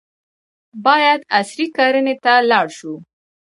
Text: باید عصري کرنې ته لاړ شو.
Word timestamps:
باید 0.85 1.19
عصري 1.37 1.67
کرنې 1.75 2.15
ته 2.23 2.33
لاړ 2.49 2.67
شو. 2.77 2.93